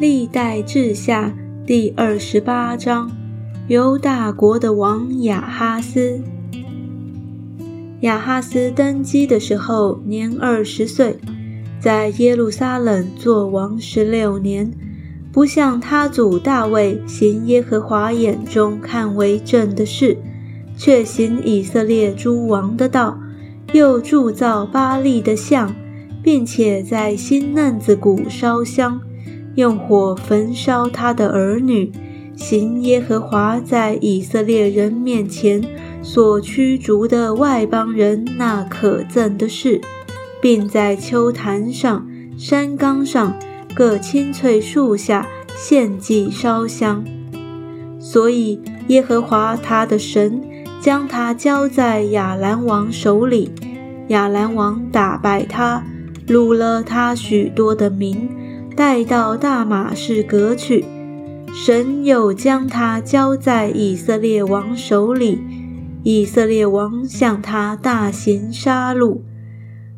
[0.00, 1.32] 历代志下
[1.64, 3.08] 第二十八章，
[3.68, 6.20] 犹大国的王亚哈斯。
[8.00, 11.16] 亚哈斯登基的时候年二十岁，
[11.78, 14.68] 在耶路撒冷做王十六年，
[15.30, 20.18] 不像他祖大卫行耶和华眼中看为正的事，
[20.76, 23.16] 却行以色列诸王的道，
[23.72, 25.72] 又铸造巴利的像。
[26.24, 28.98] 并且在新嫩子谷烧香，
[29.54, 31.92] 用火焚烧他的儿女，
[32.36, 35.62] 行耶和华在以色列人面前
[36.02, 39.80] 所驱逐的外邦人那可憎的事，
[40.42, 43.38] 并在秋坛上、山冈上
[43.74, 47.04] 各青翠树下献祭烧香。
[48.00, 50.42] 所以耶和华他的神
[50.80, 53.50] 将他交在亚兰王手里，
[54.08, 55.82] 亚兰王打败他。
[56.26, 58.28] 掳了他许多的民，
[58.76, 60.84] 带到大马士革去。
[61.54, 65.38] 神又将他交在以色列王手里，
[66.02, 69.20] 以色列王向他大行杀戮。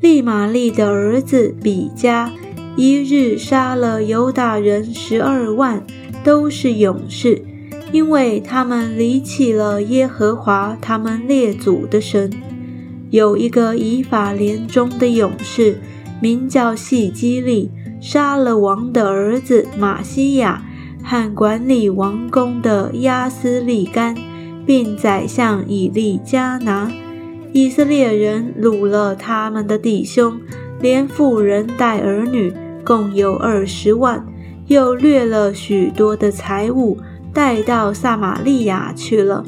[0.00, 2.30] 利玛利的儿子比加，
[2.76, 5.82] 一日杀了犹大人十二万，
[6.22, 7.42] 都是勇士，
[7.90, 12.30] 因为他们离弃了耶和华他们列祖的神。
[13.10, 15.78] 有一个以法莲中的勇士。
[16.20, 20.62] 名叫细基利，杀了王的儿子马西亚
[21.02, 24.14] 和管理王宫的亚斯利干，
[24.64, 26.90] 并宰相以利加拿。
[27.52, 30.38] 以色列人掳了他们的弟兄，
[30.80, 32.52] 连妇人带儿女，
[32.84, 34.26] 共有二十万，
[34.66, 36.98] 又掠了许多的财物，
[37.32, 39.44] 带到撒玛利亚去了。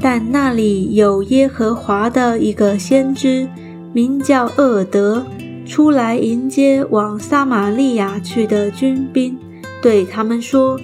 [0.00, 3.48] 但那里有耶和华的一个先知。
[3.92, 5.24] 名叫厄德，
[5.66, 9.36] 出来迎接往撒玛利亚去的军兵，
[9.80, 10.78] 对他们说：“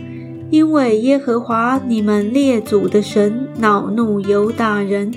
[0.50, 5.12] 因为耶和华你们列祖的神恼怒犹大人，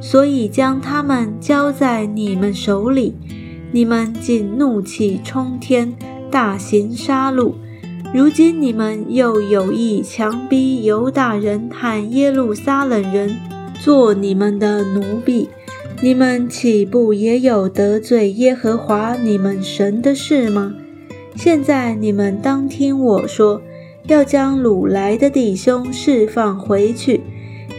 [0.00, 3.14] 所以将他们交在你们手里。
[3.72, 5.94] 你们竟怒气冲天，
[6.30, 7.52] 大行杀戮。
[8.12, 13.36] 如今你们又有意强逼犹大人和耶路撒冷人
[13.80, 15.48] 做你们的奴婢。”
[16.02, 20.74] 你们岂不也有得罪耶和华你们神的事吗？
[21.34, 23.62] 现在你们当听我说，
[24.06, 27.22] 要将掳来的弟兄释放回去，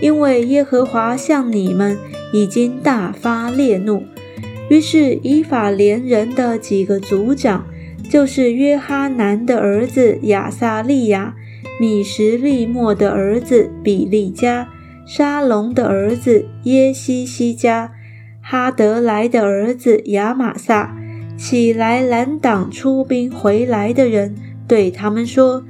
[0.01, 1.97] 因为耶和华向你们
[2.33, 4.03] 已经大发烈怒。
[4.69, 7.67] 于是以法连人的几个族长，
[8.09, 11.35] 就是约哈南的儿子亚撒利亚、
[11.79, 14.67] 米什利莫的儿子比利加、
[15.05, 17.91] 沙龙的儿子耶西西加。
[18.47, 20.95] 哈德来的儿子亚玛撒
[21.35, 24.35] 起来拦挡出兵回来的人，
[24.67, 25.63] 对他们说：“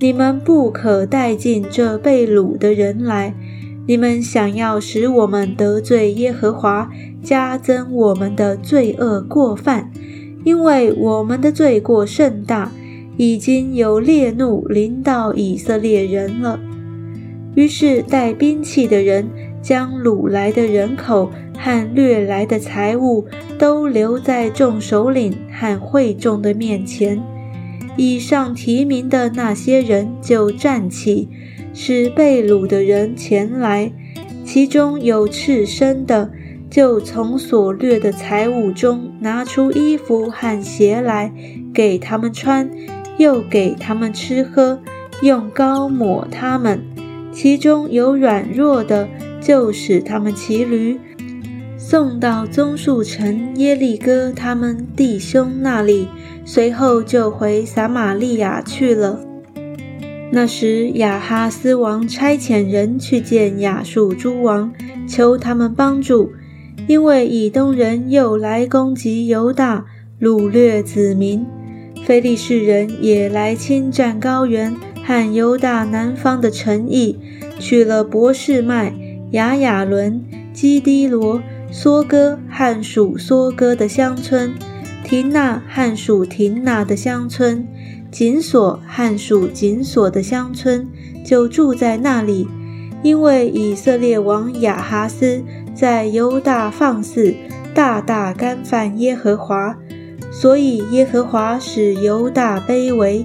[0.00, 3.34] 你们不可带进这被掳的人来。
[3.86, 6.90] 你们想要使我们得罪耶和华，
[7.22, 9.92] 加增我们的罪恶过犯，
[10.42, 12.72] 因为我们的罪过甚大，
[13.18, 16.58] 已经有烈怒临到以色列人了。”
[17.54, 19.28] 于是带兵器的人
[19.60, 21.30] 将掳来的人口。
[21.64, 23.24] 和掠来的财物
[23.56, 27.22] 都留在众首领和会众的面前。
[27.96, 31.28] 以上提名的那些人就站起，
[31.72, 33.92] 使被掳的人前来。
[34.44, 36.32] 其中有赤身的，
[36.68, 41.32] 就从所掠的财物中拿出衣服和鞋来，
[41.72, 42.68] 给他们穿，
[43.18, 44.80] 又给他们吃喝，
[45.22, 46.91] 用膏抹他们。
[47.32, 49.08] 其中有软弱的，
[49.40, 50.98] 就使他们骑驴。
[51.76, 56.08] 送到棕树城耶利哥他们弟兄那里，
[56.44, 59.20] 随后就回撒玛利亚去了。
[60.30, 64.72] 那时亚哈斯王差遣人去见亚述诸王，
[65.06, 66.32] 求他们帮助，
[66.86, 69.84] 因为以东人又来攻击犹大，
[70.20, 71.44] 掳掠子民；
[72.06, 74.74] 非利士人也来侵占高原
[75.04, 77.18] 和犹大南方的城邑，
[77.58, 78.94] 取了博士麦、
[79.32, 81.42] 雅雅伦、基低罗。
[81.72, 84.52] 梭哥汉属梭哥的乡村，
[85.02, 87.66] 提纳汉属提纳的乡村，
[88.10, 90.86] 紧锁汉属紧锁的乡村，
[91.24, 92.46] 就住在那里。
[93.02, 95.42] 因为以色列王亚哈斯
[95.74, 97.34] 在犹大放肆，
[97.72, 99.78] 大大干犯耶和华，
[100.30, 103.24] 所以耶和华使犹大卑微。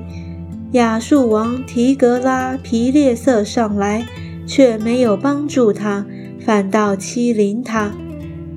[0.73, 4.05] 亚述王提格拉皮列色上来，
[4.45, 6.05] 却没有帮助他，
[6.41, 7.93] 反倒欺凌他。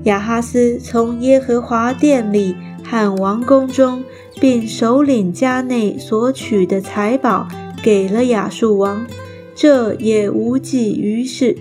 [0.05, 4.03] 亚哈斯从耶和华殿里和王宫中，
[4.41, 7.47] 并首领家内所取的财宝
[7.81, 9.07] 给了亚述王，
[9.55, 11.57] 这也无济于事。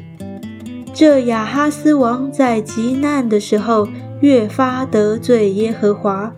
[0.91, 3.87] 这亚哈斯王在极难的时候，
[4.21, 6.33] 越发得罪耶和华。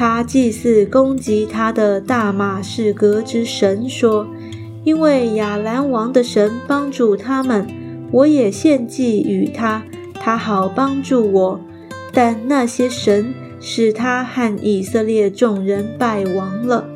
[0.00, 4.26] 他祭祀攻击他的大马士革之神，说
[4.82, 7.66] ：“因为亚兰王的神帮助他们，
[8.10, 9.82] 我也献祭与他，
[10.14, 11.60] 他好帮助我。
[12.14, 16.88] 但那些神使他和以色列众人败亡了。”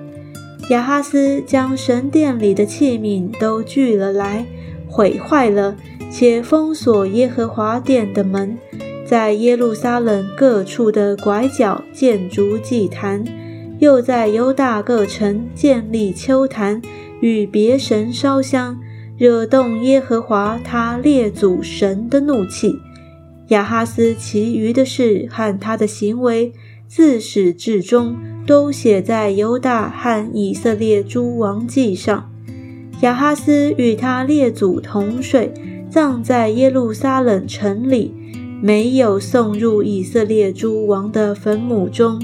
[0.70, 4.46] 亚哈斯将神殿里的器皿都聚了来，
[4.88, 5.76] 毁坏了，
[6.10, 8.56] 且封锁耶和华殿的门。
[9.06, 13.22] 在耶路撒冷各处的拐角建筑祭坛，
[13.78, 16.80] 又在犹大各城建立丘坛，
[17.20, 18.78] 与别神烧香，
[19.18, 22.74] 惹动耶和华他列祖神的怒气。
[23.48, 26.52] 亚哈斯其余的事和他的行为，
[26.88, 28.16] 自始至终
[28.46, 32.30] 都写在犹大和以色列诸王记上。
[33.02, 35.52] 亚哈斯与他列祖同睡，
[35.90, 38.14] 葬在耶路撒冷城里。
[38.62, 42.20] 没有送入以色列诸王的坟墓中，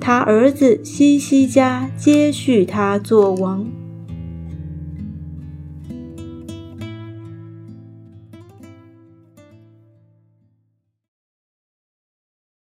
[0.00, 3.66] 他儿子西西家接续他做王。